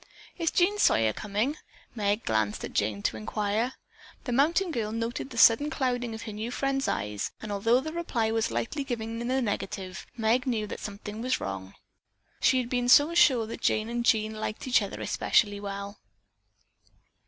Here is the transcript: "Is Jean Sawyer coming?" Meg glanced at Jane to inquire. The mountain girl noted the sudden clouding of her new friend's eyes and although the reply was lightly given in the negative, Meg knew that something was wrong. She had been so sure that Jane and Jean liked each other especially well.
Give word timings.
"Is 0.35 0.49
Jean 0.49 0.79
Sawyer 0.79 1.13
coming?" 1.13 1.57
Meg 1.93 2.25
glanced 2.25 2.63
at 2.63 2.73
Jane 2.73 3.03
to 3.03 3.17
inquire. 3.17 3.73
The 4.23 4.31
mountain 4.31 4.71
girl 4.71 4.91
noted 4.91 5.29
the 5.29 5.37
sudden 5.37 5.69
clouding 5.69 6.15
of 6.15 6.23
her 6.23 6.31
new 6.33 6.49
friend's 6.49 6.87
eyes 6.87 7.29
and 7.39 7.51
although 7.51 7.81
the 7.81 7.93
reply 7.93 8.31
was 8.31 8.49
lightly 8.49 8.83
given 8.83 9.21
in 9.21 9.27
the 9.27 9.43
negative, 9.43 10.07
Meg 10.17 10.47
knew 10.47 10.65
that 10.65 10.79
something 10.79 11.21
was 11.21 11.39
wrong. 11.39 11.75
She 12.39 12.57
had 12.57 12.67
been 12.67 12.89
so 12.89 13.13
sure 13.13 13.45
that 13.45 13.61
Jane 13.61 13.89
and 13.89 14.03
Jean 14.03 14.33
liked 14.33 14.67
each 14.67 14.81
other 14.81 15.01
especially 15.01 15.59
well. 15.59 15.99